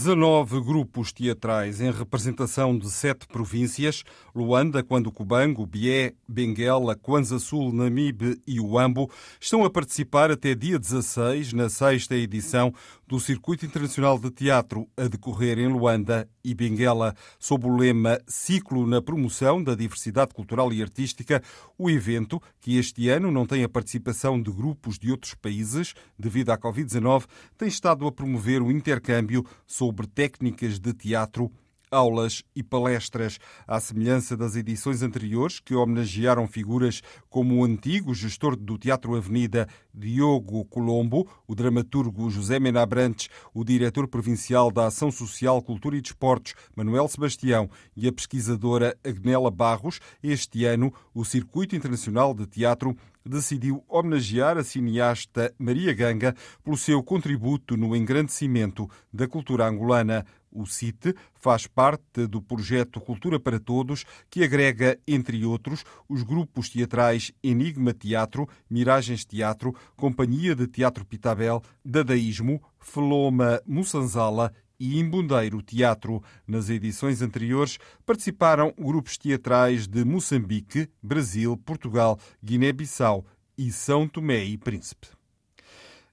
[0.00, 4.02] 19 grupos teatrais em representação de sete províncias:
[4.34, 11.52] Luanda, Quando-Cubango, Bié, Benguela, Kwanza Sul, Namibe e Uambo, estão a participar até dia 16
[11.52, 12.72] na sexta edição
[13.10, 18.86] do Circuito Internacional de Teatro a decorrer em Luanda e Benguela, sob o lema Ciclo
[18.86, 21.42] na Promoção da Diversidade Cultural e Artística.
[21.76, 26.50] O evento, que este ano não tem a participação de grupos de outros países devido
[26.50, 27.24] à Covid-19,
[27.58, 31.50] tem estado a promover o intercâmbio sobre técnicas de teatro
[31.90, 38.54] aulas e palestras, à semelhança das edições anteriores que homenagearam figuras como o antigo gestor
[38.54, 45.10] do Teatro Avenida, Diogo Colombo, o dramaturgo José Mena Abrantes, o diretor provincial da Ação
[45.10, 51.74] Social, Cultura e Desportos, Manuel Sebastião, e a pesquisadora Agnela Barros, este ano o Circuito
[51.74, 59.28] Internacional de Teatro decidiu homenagear a cineasta Maria Ganga pelo seu contributo no engrandecimento da
[59.28, 60.24] cultura angolana.
[60.52, 66.68] O CIT faz parte do projeto Cultura para Todos, que agrega, entre outros, os grupos
[66.68, 76.22] teatrais Enigma Teatro, Miragens Teatro, Companhia de Teatro Pitabel, Dadaísmo, Feloma Mussanzala e Imbundeiro Teatro.
[76.48, 83.24] Nas edições anteriores participaram grupos teatrais de Moçambique, Brasil, Portugal, Guiné-Bissau
[83.56, 85.19] e São Tomé e Príncipe.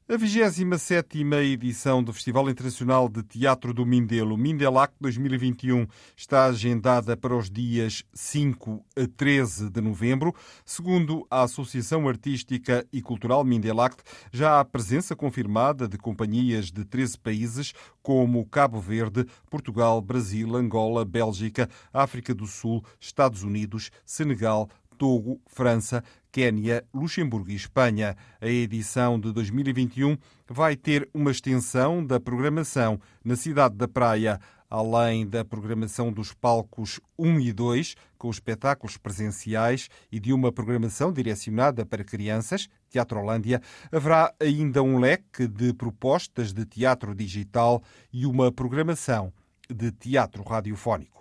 [0.09, 7.35] A 27 edição do Festival Internacional de Teatro do Mindelo, Mindelac 2021, está agendada para
[7.35, 10.33] os dias 5 a 13 de novembro.
[10.63, 13.97] Segundo a Associação Artística e Cultural Mindelac,
[14.31, 21.03] já há presença confirmada de companhias de 13 países, como Cabo Verde, Portugal, Brasil, Angola,
[21.03, 28.15] Bélgica, África do Sul, Estados Unidos, Senegal, Togo, França, Quénia, Luxemburgo e Espanha.
[28.41, 35.25] A edição de 2021 vai ter uma extensão da programação na cidade da Praia, além
[35.25, 41.85] da programação dos palcos 1 e 2, com espetáculos presenciais e de uma programação direcionada
[41.85, 47.81] para crianças, Teatro Holândia, haverá ainda um leque de propostas de teatro digital
[48.11, 49.31] e uma programação
[49.69, 51.17] de teatro radiofónico.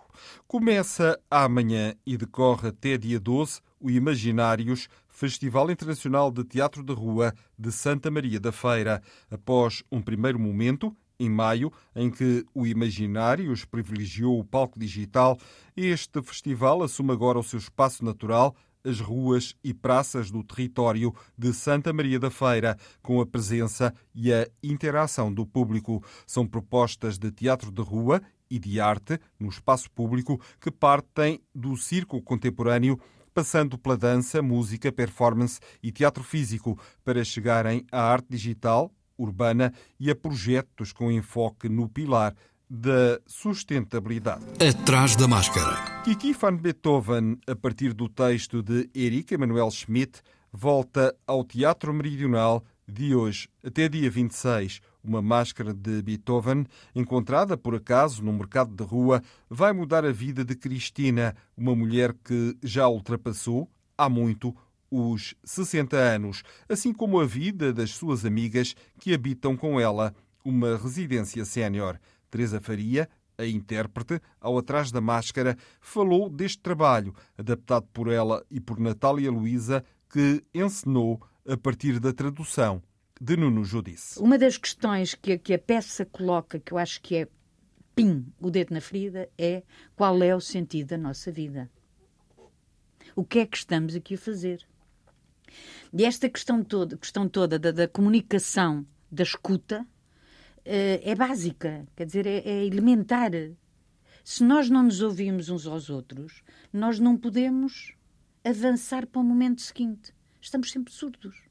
[0.46, 7.34] Começa amanhã e decorre até dia 12 o Imaginários, Festival Internacional de Teatro de Rua
[7.58, 9.02] de Santa Maria da Feira.
[9.30, 15.38] Após um primeiro momento, em maio, em que o Imaginários privilegiou o palco digital,
[15.76, 18.54] este festival assume agora o seu espaço natural
[18.86, 24.32] as ruas e praças do território de Santa Maria da Feira, com a presença e
[24.32, 26.02] a interação do público.
[26.24, 31.76] São propostas de teatro de rua e de arte no espaço público que partem do
[31.76, 32.98] circo contemporâneo
[33.36, 40.10] passando pela dança, música, performance e teatro físico, para chegarem à arte digital, urbana e
[40.10, 42.34] a projetos com enfoque no pilar
[42.68, 44.42] da sustentabilidade.
[44.66, 46.02] Atrás da máscara.
[46.02, 52.64] Kiki van Beethoven, a partir do texto de Erika Emanuel Schmidt, volta ao Teatro Meridional
[52.88, 54.80] de hoje até dia 26.
[55.06, 60.44] Uma máscara de Beethoven, encontrada por acaso no mercado de rua, vai mudar a vida
[60.44, 64.52] de Cristina, uma mulher que já ultrapassou, há muito,
[64.90, 70.12] os 60 anos, assim como a vida das suas amigas que habitam com ela
[70.44, 72.00] uma residência sénior.
[72.28, 78.58] Teresa Faria, a intérprete, ao atrás da máscara, falou deste trabalho, adaptado por ela e
[78.58, 82.82] por Natália Luísa, que encenou a partir da tradução
[83.20, 84.18] de Nuno Judice.
[84.20, 87.28] Uma das questões que a, que a peça coloca, que eu acho que é
[87.94, 89.62] pim, o dedo na ferida, é
[89.94, 91.70] qual é o sentido da nossa vida?
[93.14, 94.66] O que é que estamos aqui a fazer?
[95.92, 99.86] E esta questão toda, questão toda da, da comunicação, da escuta,
[100.62, 103.30] eh, é básica, quer dizer, é, é elementar.
[104.22, 107.94] Se nós não nos ouvimos uns aos outros, nós não podemos
[108.44, 110.12] avançar para o momento seguinte.
[110.40, 111.45] Estamos sempre surdos.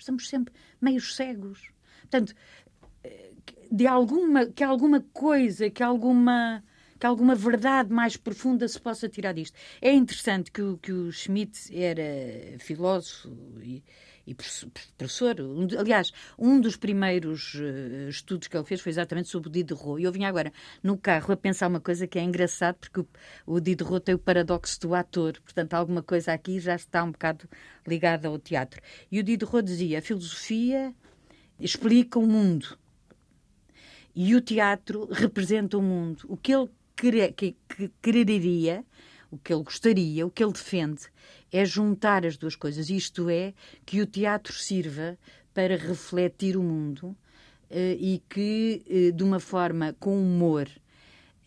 [0.00, 1.70] Estamos sempre meio cegos.
[2.00, 2.34] Portanto,
[3.70, 6.64] de alguma, que alguma coisa, que alguma,
[6.98, 9.56] que alguma verdade mais profunda se possa tirar disto.
[9.80, 13.30] É interessante que o, que o Schmidt era filósofo
[13.62, 13.84] e,
[14.30, 15.36] e professor.
[15.76, 20.00] Aliás, um dos primeiros uh, estudos que ele fez foi exatamente sobre o Diderot.
[20.00, 23.06] E eu vinha agora no carro a pensar uma coisa que é engraçado, porque o,
[23.44, 25.40] o Diderot tem o paradoxo do ator.
[25.40, 27.48] Portanto, alguma coisa aqui já está um bocado
[27.84, 28.80] ligada ao teatro.
[29.10, 30.94] E o Diderot dizia: a filosofia
[31.58, 32.78] explica o mundo.
[34.14, 36.24] E o teatro representa o mundo.
[36.28, 38.84] O que ele quer, que, que quereria,
[39.30, 41.02] o que ele gostaria, o que ele defende,
[41.52, 42.90] é juntar as duas coisas.
[42.90, 43.54] Isto é,
[43.86, 45.18] que o teatro sirva
[45.54, 47.16] para refletir o mundo
[47.68, 50.68] eh, e que, eh, de uma forma com humor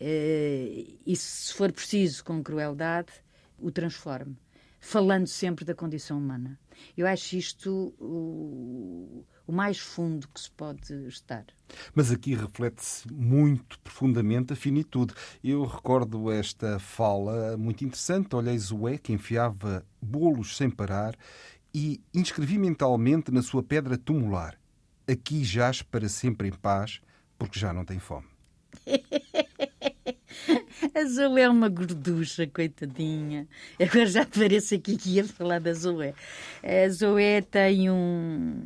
[0.00, 3.12] eh, e, se for preciso, com crueldade,
[3.58, 4.36] o transforme,
[4.80, 6.58] falando sempre da condição humana.
[6.96, 7.94] Eu acho isto
[9.46, 11.44] o mais fundo que se pode estar.
[11.94, 15.14] Mas aqui reflete-se muito profundamente a finitude.
[15.42, 18.34] Eu recordo esta fala muito interessante.
[18.34, 21.16] Olhei Zoé, que enfiava bolos sem parar,
[21.74, 24.58] e inscrevi mentalmente na sua pedra tumular:
[25.10, 27.00] Aqui jaz para sempre em paz,
[27.38, 28.26] porque já não tem fome.
[30.94, 33.48] A Zoé é uma gorducha, coitadinha.
[33.80, 36.14] Agora já te parece aqui que ia falar da Zoé.
[36.62, 38.60] A Zoé tem um,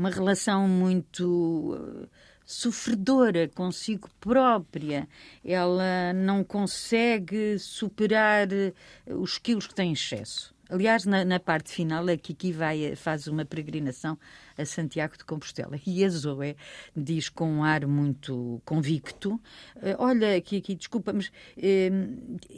[0.00, 2.08] uma relação muito uh,
[2.46, 5.06] sofredora consigo própria.
[5.44, 10.54] Ela não consegue superar uh, os quilos que tem em excesso.
[10.70, 14.16] Aliás, na, na, parte final, a Kiki vai, faz uma peregrinação
[14.56, 15.78] a Santiago de Compostela.
[15.86, 16.56] E a Zoe
[16.96, 19.40] diz com um ar muito convicto:
[19.82, 21.90] eh, Olha, Kiki, desculpa, mas eh,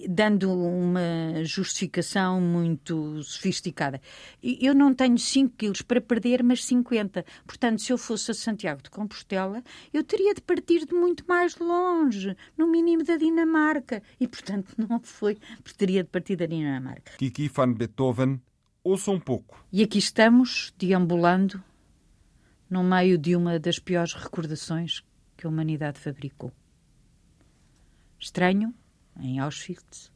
[0.09, 4.01] dando uma justificação muito sofisticada.
[4.43, 7.25] Eu não tenho 5 quilos para perder, mas 50.
[7.47, 9.63] Portanto, se eu fosse a Santiago de Compostela,
[9.93, 14.03] eu teria de partir de muito mais longe, no mínimo da Dinamarca.
[14.21, 15.39] E, portanto, não foi,
[15.77, 17.13] teria de partir da Dinamarca.
[17.19, 18.41] Kiki van Beethoven Beethoven,
[18.83, 19.65] ouça um pouco.
[19.73, 21.63] E aqui estamos, deambulando,
[22.73, 25.05] no meio de uma das piores recordações
[25.37, 26.51] que a humanidade fabricou.
[28.19, 28.75] Estranho,
[29.21, 30.11] em Auschwitz,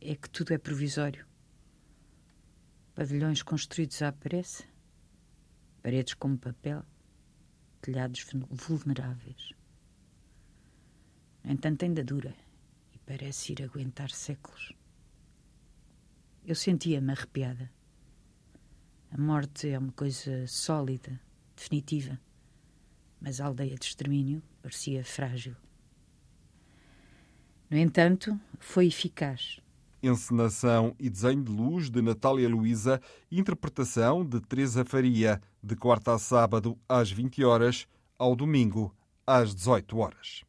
[0.00, 1.26] é que tudo é provisório.
[2.94, 4.64] Pavilhões construídos à pressa,
[5.82, 6.82] paredes como papel,
[7.82, 9.52] telhados vulneráveis.
[11.44, 12.34] No entanto, ainda dura
[12.94, 14.72] e parece ir aguentar séculos.
[16.46, 17.70] Eu sentia-me arrepiada.
[19.10, 21.20] A morte é uma coisa sólida,
[21.58, 22.18] definitiva,
[23.20, 25.56] mas a aldeia de extermínio parecia frágil.
[27.68, 29.60] No entanto, foi eficaz.
[30.02, 33.00] Encenação e desenho de luz de Natália Luísa,
[33.30, 38.94] interpretação de Teresa Faria, de quarta a sábado às 20 horas, ao domingo
[39.26, 40.44] às 18 horas.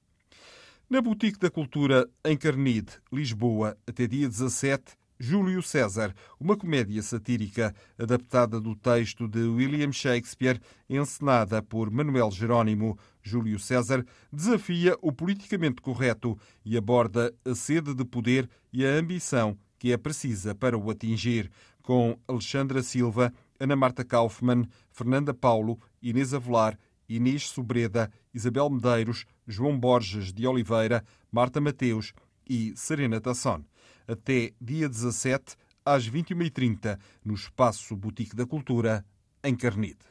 [0.87, 7.75] Na Boutique da Cultura, em Carnide, Lisboa, até dia 17, Júlio César, uma comédia satírica
[7.97, 12.97] adaptada do texto de William Shakespeare, encenada por Manuel Jerónimo.
[13.21, 19.57] Júlio César desafia o politicamente correto e aborda a sede de poder e a ambição
[19.77, 21.51] que é precisa para o atingir,
[21.81, 26.79] com Alexandra Silva, Ana Marta Kaufmann, Fernanda Paulo, Inês Avelar,
[27.09, 32.13] Inês Sobreda, Isabel Medeiros, João Borges de Oliveira, Marta Mateus
[32.47, 33.63] e Serena Tasson
[34.09, 39.05] até dia 17, às 21h30, no Espaço Boutique da Cultura,
[39.43, 40.09] em Carnide.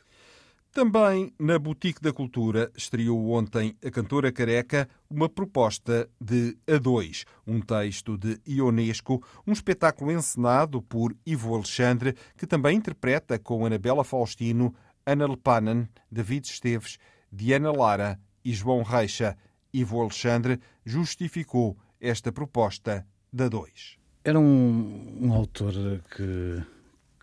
[0.70, 7.60] Também na Boutique da Cultura estreou ontem a cantora careca uma proposta de A2, um
[7.60, 14.74] texto de Ionesco, um espetáculo encenado por Ivo Alexandre, que também interpreta com Anabela Faustino,
[15.04, 16.98] Ana Lepanan, David Esteves,
[17.32, 19.36] Diana Lara e João Reixa.
[19.72, 23.98] Ivo Alexandre justificou esta proposta da 2.
[24.24, 25.72] Era um, um autor
[26.14, 26.62] que,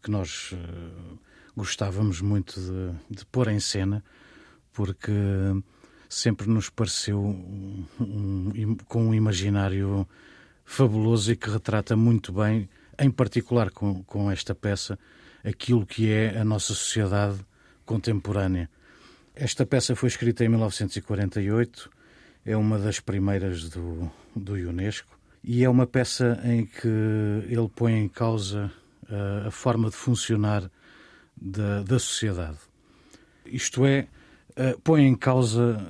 [0.01, 1.19] que nós uh,
[1.55, 4.03] gostávamos muito de, de, pôr em cena,
[4.71, 5.11] porque
[6.09, 10.07] sempre nos pareceu um, um, com um imaginário
[10.63, 14.97] fabuloso e que retrata muito bem, em particular com, com esta peça,
[15.43, 17.39] aquilo que é a nossa sociedade
[17.85, 18.69] contemporânea.
[19.35, 21.89] Esta peça foi escrita em 1948,
[22.45, 25.14] é uma das primeiras do, do Unesco
[25.47, 28.71] e é uma peça em que ele põe em causa
[29.07, 30.69] a, a forma de funcionar
[31.39, 32.57] da, da sociedade.
[33.45, 34.07] Isto é,
[34.83, 35.85] põe em causa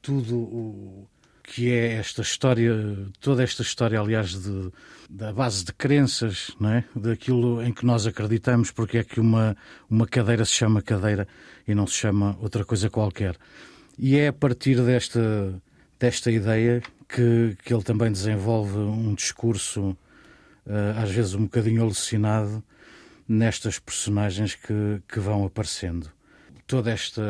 [0.00, 1.06] tudo o
[1.42, 2.72] que é esta história,
[3.20, 4.72] toda esta história, aliás, de,
[5.10, 6.84] da base de crenças, não é?
[6.94, 9.56] daquilo em que nós acreditamos, porque é que uma,
[9.90, 11.28] uma cadeira se chama cadeira
[11.66, 13.36] e não se chama outra coisa qualquer.
[13.98, 15.60] E é a partir desta,
[15.98, 16.80] desta ideia
[17.14, 19.96] que, que ele também desenvolve um discurso,
[20.96, 22.62] às vezes um bocadinho alucinado,
[23.28, 26.10] nestas personagens que, que vão aparecendo.
[26.66, 27.22] Toda esta,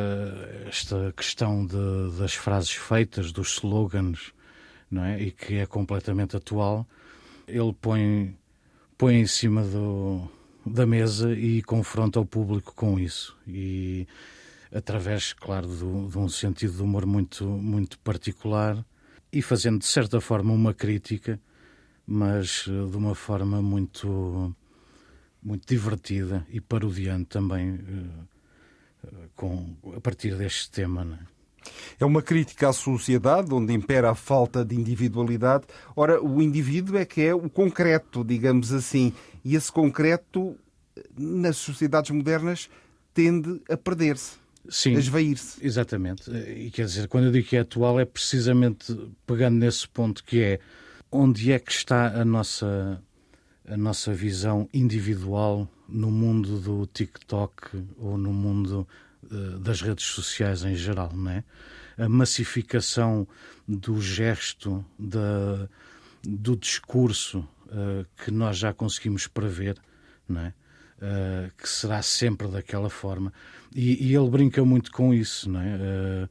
[0.69, 4.33] esta questão de, das frases feitas, dos slogans,
[4.91, 5.21] não é?
[5.21, 6.87] e que é completamente atual,
[7.49, 8.37] ele põe,
[8.99, 10.29] põe em cima do,
[10.65, 13.37] da mesa e confronta o público com isso.
[13.47, 14.07] E
[14.73, 18.85] através, claro, do, de um sentido de humor muito, muito particular
[19.33, 21.41] e fazendo, de certa forma, uma crítica,
[22.07, 24.55] mas de uma forma muito
[25.43, 31.05] muito divertida e parodiante também uh, com, a partir deste tema.
[31.05, 31.21] Não é?
[31.99, 35.65] É uma crítica à sociedade onde impera a falta de individualidade.
[35.95, 39.13] Ora, o indivíduo é que é o concreto, digamos assim,
[39.45, 40.57] e esse concreto
[41.17, 42.71] nas sociedades modernas
[43.13, 44.40] tende a perder-se.
[44.69, 45.65] Sim, esvair-se.
[45.65, 46.31] Exatamente.
[46.31, 50.41] E quer dizer, quando eu digo que é atual, é precisamente pegando nesse ponto que
[50.41, 50.61] é
[51.11, 53.03] onde é que está a nossa
[53.71, 58.87] a nossa visão individual no mundo do TikTok ou no mundo
[59.25, 61.45] uh, das redes sociais em geral, não é?
[61.97, 63.29] A massificação
[63.69, 65.69] do gesto, da,
[66.23, 69.77] do discurso uh, que nós já conseguimos prever,
[70.29, 70.55] não é?
[71.01, 73.33] Uh, que será sempre daquela forma.
[73.75, 76.29] E, e, ele brinca muito com isso, não é?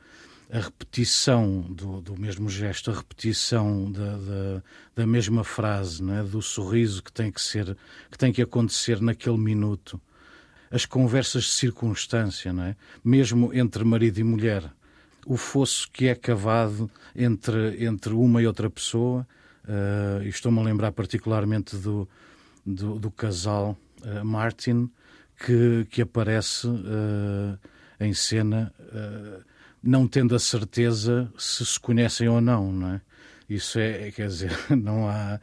[0.51, 4.63] a repetição do, do mesmo gesto, a repetição da, da,
[4.95, 6.23] da mesma frase, é?
[6.23, 7.77] do sorriso que tem que ser,
[8.09, 10.01] que tem que acontecer naquele minuto,
[10.71, 12.75] as conversas de circunstância, é?
[13.03, 14.71] mesmo entre marido e mulher,
[15.25, 19.27] o fosso que é cavado entre, entre uma e outra pessoa,
[19.65, 22.09] uh, estou-me a lembrar particularmente do,
[22.65, 24.89] do, do casal uh, Martin,
[25.37, 27.57] que, que aparece uh,
[27.99, 28.73] em cena
[29.81, 33.01] não tendo a certeza se se conhecem ou não, não é?
[33.49, 35.39] Isso é, quer dizer, não há.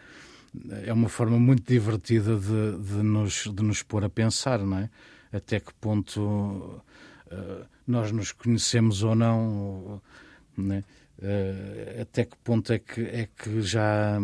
[0.85, 4.91] É uma forma muito divertida de, de, nos, de nos pôr a pensar, não é?
[5.33, 10.01] Até que ponto uh, nós nos conhecemos ou não,
[10.57, 10.79] não é?
[10.79, 14.19] uh, até que ponto é que, é que já,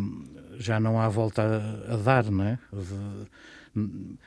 [0.57, 2.59] já não há volta a, a dar, não é?
[2.73, 3.29] De,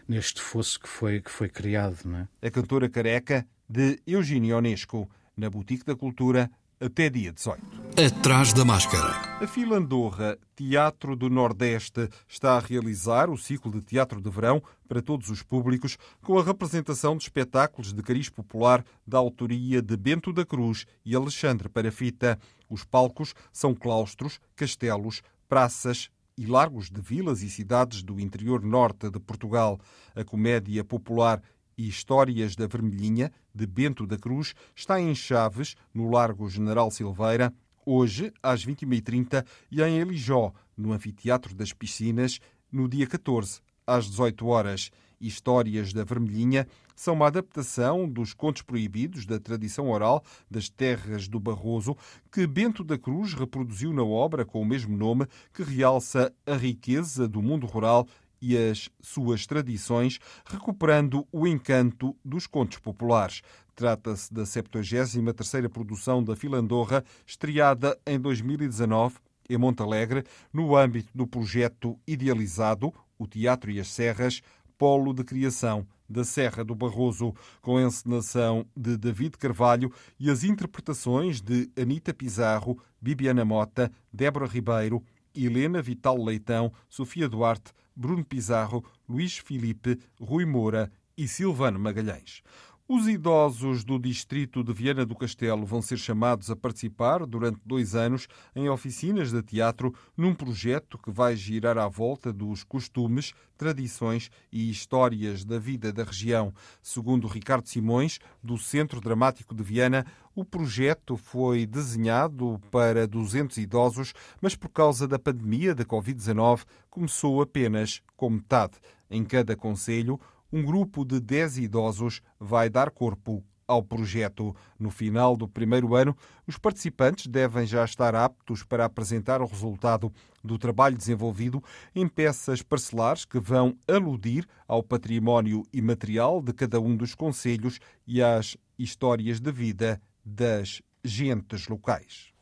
[0.07, 2.47] neste fosso que foi, que foi criado, não é?
[2.47, 6.49] A cantora careca de Eugênio Onesco na Boutique da Cultura
[6.79, 7.61] até dia 18.
[8.05, 9.09] Atrás da máscara.
[9.41, 15.01] A Filandorra Teatro do Nordeste está a realizar o ciclo de teatro de verão para
[15.01, 20.33] todos os públicos, com a representação de espetáculos de cariz popular da autoria de Bento
[20.33, 22.37] da Cruz e Alexandre Parafita.
[22.69, 29.09] Os palcos são claustros, castelos, praças, e largos de vilas e cidades do interior norte
[29.09, 29.79] de Portugal.
[30.15, 31.41] A comédia popular
[31.77, 37.53] e Histórias da Vermelhinha, de Bento da Cruz, está em Chaves, no Largo General Silveira,
[37.85, 42.39] hoje, às 21h30, e em Elijó, no Anfiteatro das Piscinas,
[42.71, 44.89] no dia 14, às 18 horas.
[45.27, 51.39] Histórias da Vermelhinha são uma adaptação dos contos proibidos da tradição oral das terras do
[51.39, 51.97] Barroso,
[52.31, 57.27] que Bento da Cruz reproduziu na obra com o mesmo nome, que realça a riqueza
[57.27, 58.07] do mundo rural
[58.41, 63.41] e as suas tradições, recuperando o encanto dos contos populares.
[63.75, 69.15] Trata-se da 73ª produção da Filandorra, estreada em 2019
[69.49, 74.41] em Montalegre, no âmbito do projeto idealizado O Teatro e as Serras,
[74.77, 80.43] Polo de Criação da Serra do Barroso, com a encenação de David Carvalho e as
[80.43, 85.03] interpretações de Anita Pizarro, Bibiana Mota, Débora Ribeiro,
[85.33, 92.41] Helena Vital Leitão, Sofia Duarte, Bruno Pizarro, Luís Filipe, Rui Moura e Silvano Magalhães.
[92.87, 97.95] Os idosos do distrito de Viana do Castelo vão ser chamados a participar durante dois
[97.95, 104.29] anos em oficinas de teatro num projeto que vai girar à volta dos costumes, tradições
[104.51, 106.53] e histórias da vida da região.
[106.79, 114.13] Segundo Ricardo Simões, do Centro Dramático de Viana, o projeto foi desenhado para 200 idosos,
[114.39, 118.73] mas por causa da pandemia da Covid-19 começou apenas com metade.
[119.09, 120.19] Em cada conselho,
[120.51, 124.55] um grupo de 10 idosos vai dar corpo ao projeto.
[124.79, 126.15] No final do primeiro ano,
[126.47, 130.11] os participantes devem já estar aptos para apresentar o resultado
[130.43, 131.63] do trabalho desenvolvido
[131.95, 138.21] em peças parcelares que vão aludir ao património imaterial de cada um dos conselhos e
[138.21, 142.34] às histórias de vida das gentes locais.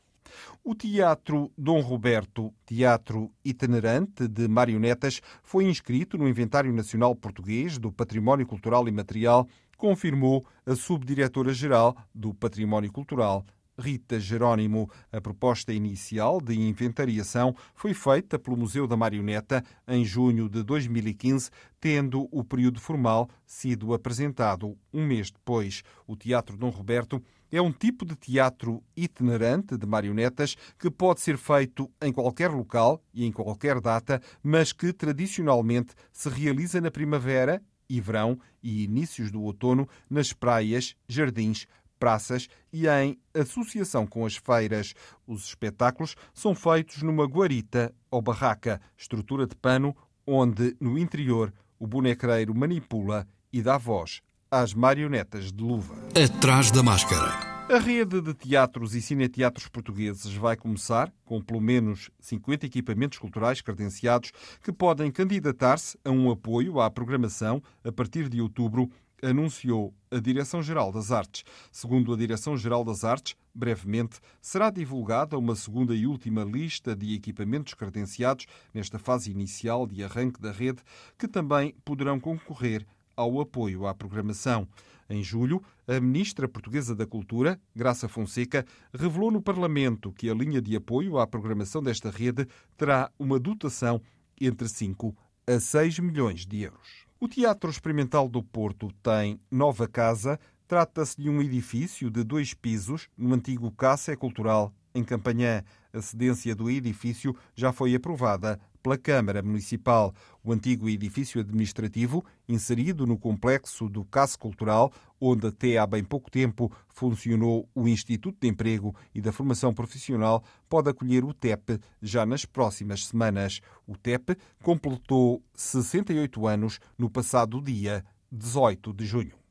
[0.64, 7.92] O Teatro Dom Roberto, teatro itinerante de marionetas, foi inscrito no Inventário Nacional Português do
[7.92, 9.48] Património Cultural e Material,
[9.78, 13.46] confirmou a Subdiretora-Geral do Património Cultural,
[13.78, 14.90] Rita Jerónimo.
[15.12, 21.50] A proposta inicial de inventariação foi feita pelo Museu da Marioneta em junho de 2015,
[21.80, 25.84] tendo o período formal sido apresentado um mês depois.
[26.08, 27.22] O Teatro Dom Roberto
[27.54, 33.00] é um tipo de teatro itinerante de marionetas que pode ser feito em qualquer local
[33.14, 39.30] e em qualquer data, mas que tradicionalmente se realiza na primavera e verão e inícios
[39.30, 41.68] do outono nas praias, jardins,
[42.00, 44.96] praças e em associação com as feiras.
[45.28, 49.96] Os espetáculos são feitos numa guarita ou barraca, estrutura de pano,
[50.26, 55.96] onde, no interior, o bonecreiro manipula e dá voz às marionetas de luva.
[56.16, 57.32] Atrás da máscara.
[57.68, 63.62] A rede de teatros e cineteatros portugueses vai começar com pelo menos 50 equipamentos culturais
[63.62, 64.32] credenciados
[64.62, 68.92] que podem candidatar-se a um apoio à programação a partir de outubro,
[69.24, 71.44] anunciou a Direção-Geral das Artes.
[71.72, 77.74] Segundo a Direção-Geral das Artes, brevemente será divulgada uma segunda e última lista de equipamentos
[77.74, 80.84] credenciados nesta fase inicial de arranque da rede
[81.18, 84.68] que também poderão concorrer ao apoio à programação.
[85.10, 90.62] Em julho, a ministra portuguesa da Cultura, Graça Fonseca, revelou no Parlamento que a linha
[90.62, 94.02] de apoio à programação desta rede terá uma dotação
[94.40, 95.16] entre 5
[95.46, 97.06] a 6 milhões de euros.
[97.20, 100.40] O Teatro Experimental do Porto tem nova casa.
[100.68, 105.64] Trata-se de um edifício de dois pisos no antigo Cassa Cultural em Campanhã.
[105.94, 110.14] A cedência do edifício já foi aprovada pela Câmara Municipal.
[110.44, 116.30] O antigo edifício administrativo, inserido no complexo do Caso Cultural, onde até há bem pouco
[116.30, 122.26] tempo funcionou o Instituto de Emprego e da Formação Profissional, pode acolher o TEP já
[122.26, 123.62] nas próximas semanas.
[123.88, 129.44] O TEP completou 68 anos no passado dia 18 de junho.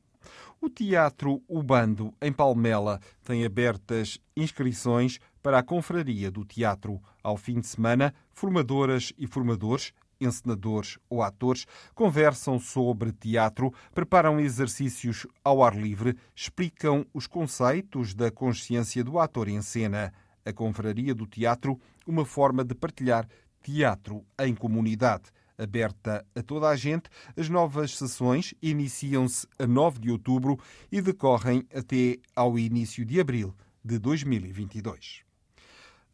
[0.61, 7.01] O Teatro Ubando, em Palmela, tem abertas inscrições para a Confraria do Teatro.
[7.21, 15.27] Ao fim de semana, formadoras e formadores, encenadores ou atores, conversam sobre teatro, preparam exercícios
[15.43, 20.13] ao ar livre, explicam os conceitos da consciência do ator em cena.
[20.45, 23.27] A Confraria do Teatro, uma forma de partilhar
[23.61, 25.25] teatro em comunidade
[25.57, 27.09] aberta a toda a gente.
[27.37, 30.59] As novas sessões iniciam-se a 9 de outubro
[30.91, 35.23] e decorrem até ao início de abril de 2022.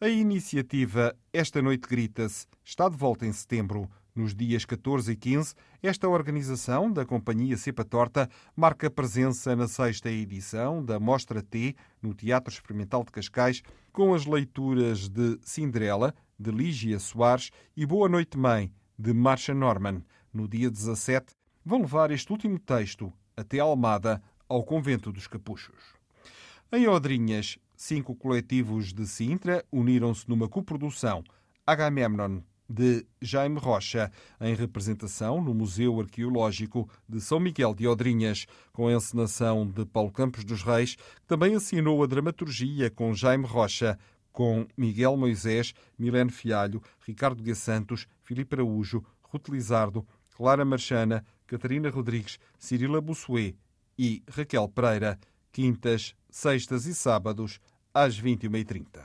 [0.01, 3.91] A iniciativa Esta Noite Grita-se está de volta em setembro.
[4.15, 10.09] Nos dias 14 e 15, esta organização da Companhia Cepa Torta marca presença na sexta
[10.09, 16.49] edição da Mostra T no Teatro Experimental de Cascais, com as leituras de Cinderela, de
[16.49, 20.01] Lígia Soares e Boa Noite Mãe, de Marcia Norman.
[20.33, 21.33] No dia 17,
[21.65, 25.99] vão levar este último texto até Almada, ao Convento dos Capuchos.
[26.71, 31.23] Em Odrinhas, cinco coletivos de Sintra uniram-se numa coprodução
[31.65, 34.11] Agamemnon de Jaime Rocha,
[34.41, 40.11] em representação no Museu Arqueológico de São Miguel de Odrinhas, com a encenação de Paulo
[40.11, 43.97] Campos dos Reis, que também assinou a dramaturgia com Jaime Rocha,
[44.29, 47.55] com Miguel Moisés, Milene Fialho, Ricardo G.
[47.55, 53.55] Santos, Filipe Araújo, Ruth Lizardo, Clara Marchana, Catarina Rodrigues, Cirila Bussuet
[53.97, 55.17] e Raquel Pereira,
[55.51, 57.59] quintas, sextas e sábados,
[57.93, 59.01] às 21h30.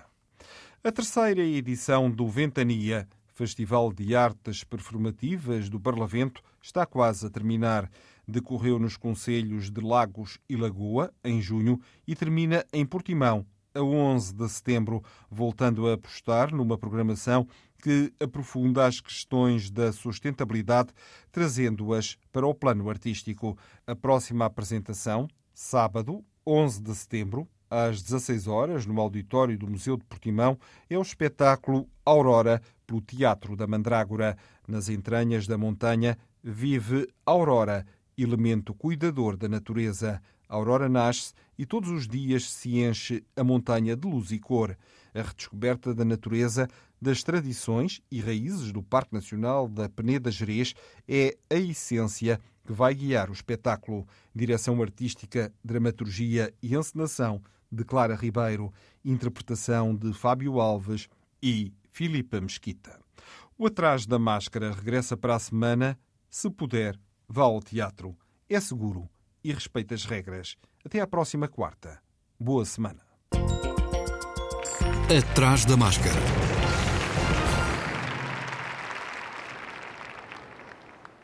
[0.83, 7.91] A terceira edição do Ventania, Festival de Artes Performativas do Parlamento, está quase a terminar.
[8.29, 14.35] Decorreu nos Conselhos de Lagos e Lagoa, em junho, e termina em Portimão, a 11
[14.35, 17.49] de setembro, voltando a apostar numa programação
[17.83, 20.91] que aprofunda as questões da sustentabilidade,
[21.33, 23.59] trazendo-as para o plano artístico.
[23.87, 30.05] A próxima apresentação, sábado, 11 de setembro, às 16 horas, no auditório do Museu de
[30.05, 34.37] Portimão, é o espetáculo Aurora, pelo Teatro da Mandrágora.
[34.69, 40.23] Nas entranhas da montanha vive Aurora, elemento cuidador da natureza.
[40.49, 44.77] A aurora nasce e todos os dias se enche a montanha de luz e cor.
[45.15, 46.69] A redescoberta da natureza,
[47.01, 50.75] das tradições e raízes do Parque Nacional da Peneda Gerês
[51.09, 54.07] é a essência que vai guiar o espetáculo.
[54.35, 58.73] Direção artística, dramaturgia e encenação de Clara Ribeiro,
[59.05, 61.09] interpretação de Fábio Alves
[61.43, 62.99] e Filipa Mesquita.
[63.57, 65.99] O Atrás da Máscara regressa para a semana.
[66.29, 66.99] Se puder,
[67.29, 68.17] vá ao teatro.
[68.49, 69.09] É seguro
[69.43, 70.57] e respeite as regras.
[70.85, 72.01] Até à próxima quarta.
[72.39, 73.01] Boa semana.
[75.09, 76.54] Atrás da Máscara.